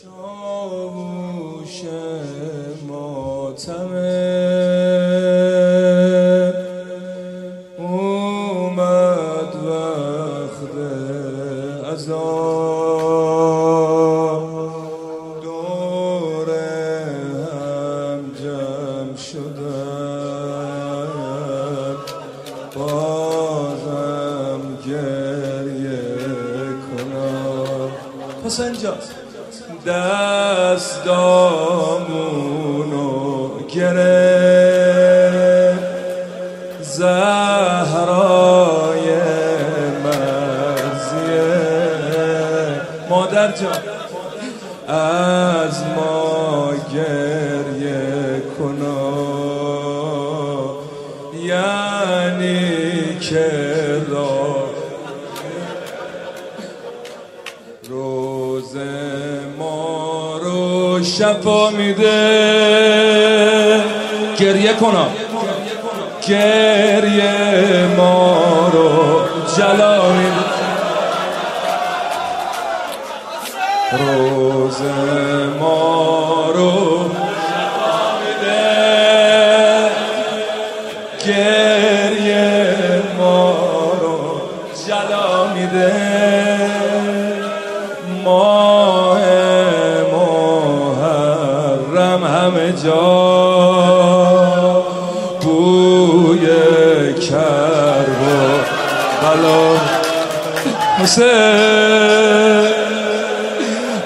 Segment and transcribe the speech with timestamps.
[0.00, 1.82] چاوش
[2.88, 4.22] ماتمه
[7.78, 9.54] اومد
[21.56, 21.96] هم
[22.74, 26.02] بازم گریه
[26.86, 27.90] کنم.
[28.44, 28.98] حسین جان
[29.86, 31.10] دستامونو
[33.74, 35.78] گره
[36.80, 37.06] زهرای
[40.04, 41.52] مرزیه
[43.10, 43.91] مادر جان.
[58.52, 58.76] روز
[59.58, 62.20] ما رو شفا میده.
[64.38, 65.08] گریه کنم.
[66.28, 69.20] گریه ما رو
[69.56, 70.52] جلا میده.
[73.98, 74.80] روز
[75.60, 77.10] ما رو
[81.26, 83.52] گریه ما
[92.84, 93.02] جا
[95.40, 96.46] بوی
[97.14, 98.32] کرب و
[99.22, 99.62] بلا
[101.02, 102.72] حسین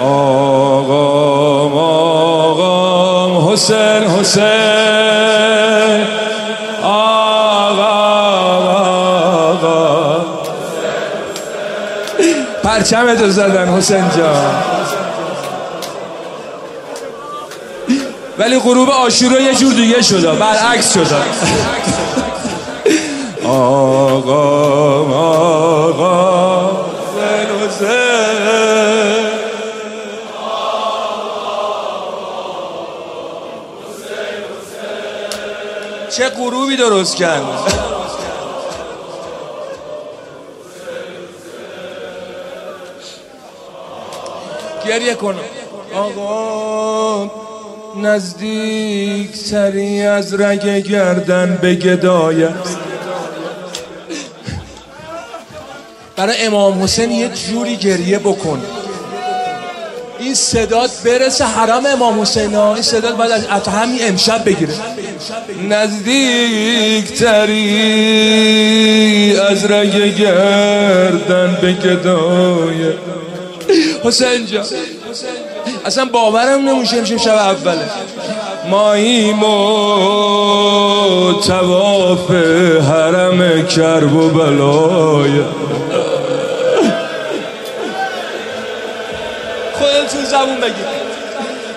[0.00, 4.84] آقام آقام حسین حسین.
[12.64, 14.54] پرچمتو زدن حسین جان.
[18.38, 21.16] ولی غروب آشورا یه جور دیگه شده برعکس شده
[23.44, 24.34] آقا
[25.12, 26.70] آقا
[36.10, 37.42] چه غروبی درست کرد؟
[44.86, 45.38] گریه کنم.
[45.94, 47.43] آقا
[48.02, 52.50] نزدیک تری از رگ گردن به گدایت
[56.16, 58.62] برای امام حسین یه جوری گریه بکن.
[60.18, 62.74] این صدات برسه حرم امام حسین ها.
[62.74, 64.74] این صدات باید از همین امشب بگیره.
[65.68, 67.76] نزدیک تری
[69.50, 72.94] از رگ گردن به گدایت
[74.04, 74.64] حسین جان.
[75.86, 77.90] اصلا باورم نمیشه امشب شب اوله.
[78.70, 82.30] ماییم و تواف
[82.90, 85.40] حرم کرب و بلای.
[89.78, 91.04] خودتون زبون بگید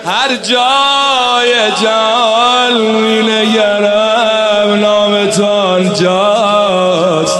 [0.06, 7.38] هر جای جان مینگرم نامتان جاست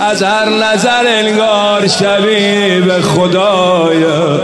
[0.00, 4.40] از هر نظر انگار شبیه به خدایا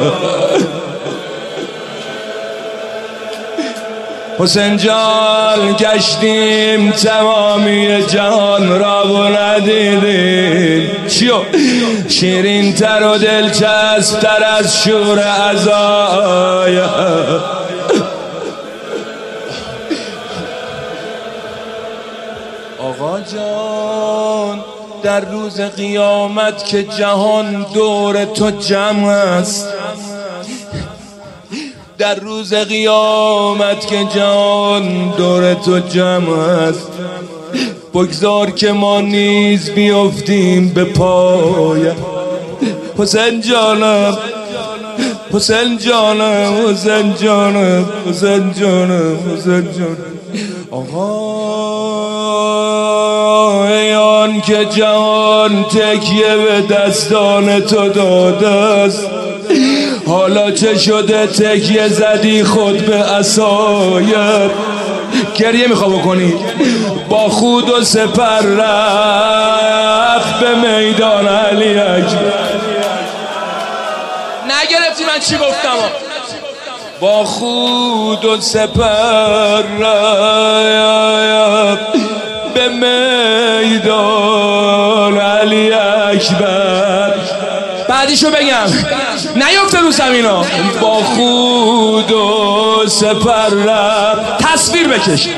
[4.39, 11.07] حسین جان گشتیم تمامی جهان را و ندیدیم.
[11.09, 11.35] چیو؟
[12.09, 15.19] شیرین تر و دلچسب تر از شور
[15.51, 16.91] ازایا
[22.79, 24.61] آقا جان
[25.03, 29.74] در روز قیامت که جهان دور تو جمع است.
[31.99, 36.89] در روز قیامت که جان دور تو جمع است.
[37.95, 41.93] بگذار که ما نیز بیفتیم به پای.
[42.99, 44.19] حسین جانم
[45.33, 49.97] حسین جانم حسین جانم حسین جانم حسین جانم.
[50.71, 51.35] آقا
[54.25, 59.07] آن که جهان تکیه به دستان تو داده است.
[60.07, 64.51] حالا چه شده تکیه زدی خود به اصایت
[65.35, 66.35] گریه میخوا بکنی.
[67.09, 72.55] با خود و سپر رفت به میدان علی اکبر.
[74.45, 75.77] نگرفتی من چی گفتم؟
[77.01, 81.93] با خود و سپر رفت
[82.55, 82.69] به
[83.69, 86.94] میدان علی اکبر.
[88.05, 88.67] بعدیشو بگم.
[89.37, 90.47] نیفته رو زمین ها
[90.81, 94.47] با خود و سپر رفت.
[94.53, 95.29] تصویر بکش.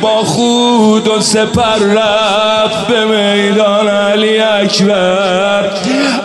[0.00, 5.70] با خود و سپر رفت به میدان علی اکبر.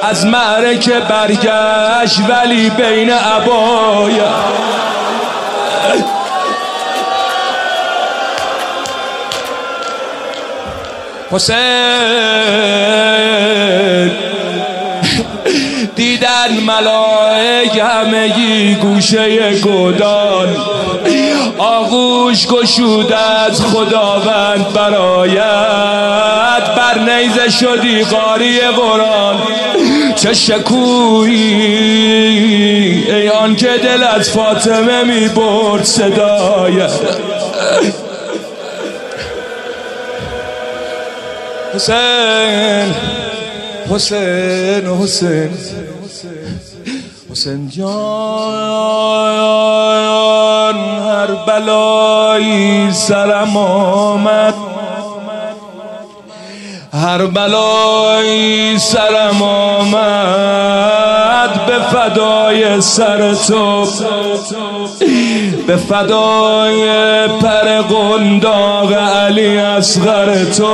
[0.01, 4.34] از معرکه برگشت ولی بین عبایا
[11.31, 12.82] حسین.
[16.48, 20.56] دیدن ملائک همگی گوشه گودان
[21.57, 25.44] آغوش گشود از خداوند برایت.
[26.78, 29.36] بر نیزه شدی قاری قرآن
[30.16, 31.34] چه شکویی
[33.12, 36.92] ای آن که دل از فاطمه می برد صدایت
[41.75, 42.94] حسین
[43.90, 45.50] حسین حسین.
[47.33, 47.85] حسین جان
[50.77, 54.53] هر بلایی سرم آمد.
[56.94, 60.93] هر بلایی سرم آمد.
[61.74, 63.88] به فدای سر تو.
[65.68, 66.88] به فدای
[67.28, 70.74] پر قنداق علی اصغر تو.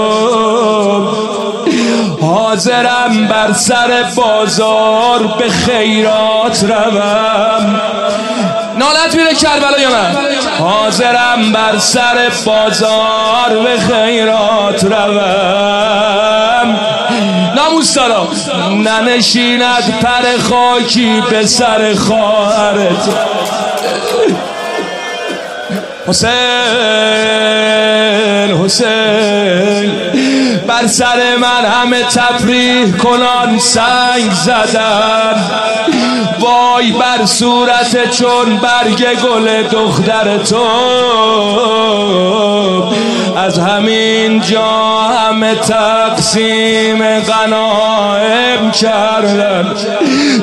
[2.21, 7.81] حاضرم بر سر بازار به خیرات روم.
[8.77, 10.17] نالت میره کربلا یا نه؟
[10.59, 15.78] حاضرم بر سر بازار به خیرات روم.
[17.99, 18.27] دارم
[18.87, 23.09] ننشیند پر خاکی به سر خواهرت.
[26.07, 26.29] حسین
[28.63, 29.91] حسین.
[30.67, 35.43] بر سر من همه تفریح کنان سنگ زدن.
[36.39, 40.65] وای بر صورت چون برگ گل دختر تو.
[43.37, 49.73] از همین جا همه تقسیم غنایم کردن.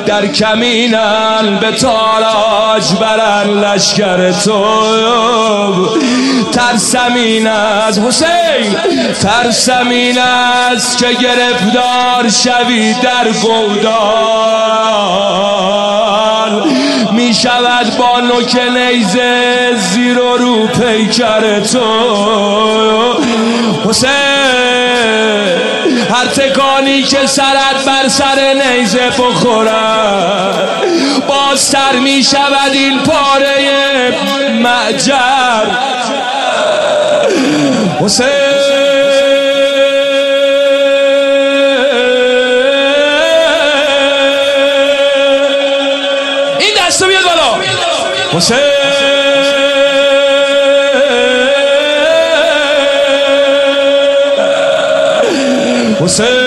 [0.06, 4.66] در کمینن به تاراج برن لشکر تو
[6.52, 8.76] ترسمین از حسین
[9.22, 14.66] ترسمین از که گرفتار شوی در گودال.
[17.16, 23.14] می شود با نوک نیزه زیر و رو پیکر تو.
[23.88, 24.10] حسین
[26.10, 30.68] هر تکانی که سرت بر سر نیزه بخورد
[31.28, 34.14] بازتر می شود این پاره
[34.62, 35.66] معجر.
[38.00, 38.85] حسین
[46.96, 47.60] subiéndolo.
[48.32, 48.54] José.
[55.98, 56.45] José.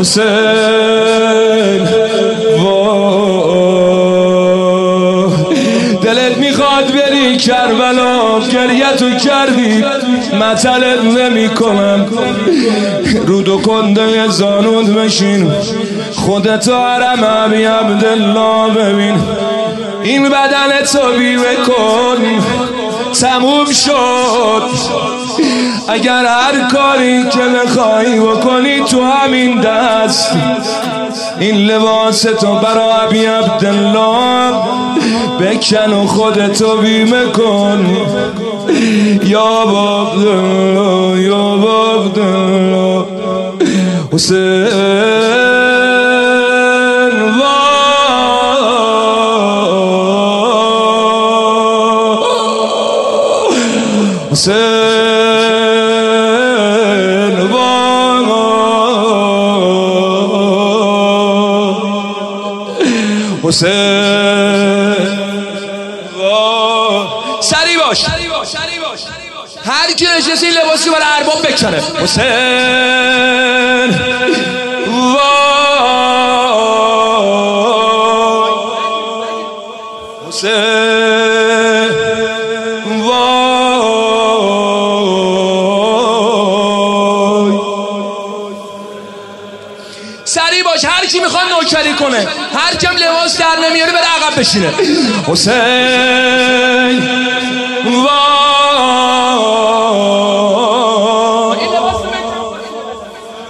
[0.00, 1.88] حسین.
[2.62, 3.18] وای.
[6.02, 9.84] دلت می‌خواد بری کربلا گریتو کردی.
[10.40, 12.06] مطلت نمی کنم
[13.26, 15.52] رودو کنده زانود بشین.
[16.14, 19.20] خودتو حرم عبی عبدالله ببین.
[20.02, 22.42] این بدن تو بیوه کن.
[23.20, 24.62] تموم شد.
[25.88, 30.36] اگر هر کاری که بخوای بکنی تو همین دست
[31.40, 34.54] این لباس تو برا عبی عبدالله
[35.40, 37.86] بکن و خودتو بیمه کن.
[39.24, 40.16] یا باب
[41.18, 43.04] یا باب حسین
[44.12, 45.57] حسین
[63.48, 64.96] حسین
[67.40, 68.04] سری باش
[69.64, 71.82] هر کی نشسته این لباسی برای ارباب بکنه.
[72.02, 72.97] حسین.
[94.38, 94.70] بشینه.
[95.26, 97.02] حسین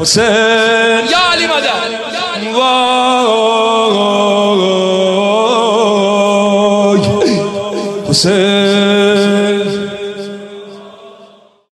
[0.01, 0.68] حسین.